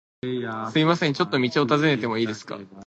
[0.71, 2.59] すみません、ちょっと道を尋ねてもいいですか？